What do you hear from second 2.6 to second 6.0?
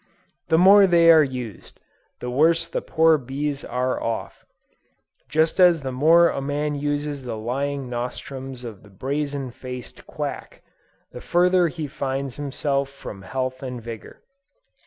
the poor bees are off: just as the